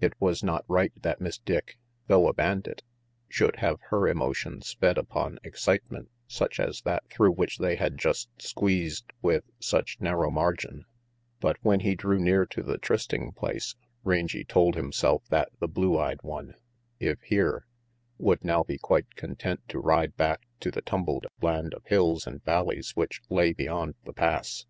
It 0.00 0.14
was 0.18 0.42
not 0.42 0.64
right 0.66 0.94
that 1.02 1.20
Miss 1.20 1.36
Dick, 1.36 1.76
though 2.06 2.26
a 2.26 2.32
bandit, 2.32 2.82
should 3.28 3.56
have 3.56 3.78
her 3.90 4.08
emotions 4.08 4.72
fed 4.72 4.96
upon 4.96 5.38
excitement 5.44 6.10
such 6.26 6.58
as 6.58 6.80
that 6.86 7.04
through 7.10 7.32
which 7.32 7.58
they 7.58 7.76
had 7.76 7.98
just 7.98 8.30
squeezed 8.40 9.12
with 9.20 9.44
such 9.60 10.00
narrow 10.00 10.30
margin; 10.30 10.86
but 11.38 11.58
when 11.60 11.80
he 11.80 11.94
drew 11.94 12.18
near 12.18 12.46
to 12.46 12.62
the 12.62 12.78
trysting 12.78 13.32
place 13.32 13.76
Rangy 14.04 14.42
told 14.42 14.74
himself 14.74 15.22
that 15.28 15.50
the 15.58 15.68
blue 15.68 15.98
eyed 15.98 16.22
one, 16.22 16.54
if 16.98 17.20
here, 17.20 17.66
would 18.16 18.42
now 18.46 18.62
be 18.64 18.78
quite 18.78 19.14
content 19.16 19.60
to 19.68 19.78
ride 19.80 20.16
back 20.16 20.40
to 20.60 20.70
the 20.70 20.80
tumbled 20.80 21.26
land 21.42 21.74
of 21.74 21.84
hills 21.84 22.26
and 22.26 22.42
valleys 22.42 22.92
which 22.96 23.20
lay 23.28 23.52
beyond 23.52 23.96
the 24.04 24.14
Pass. 24.14 24.64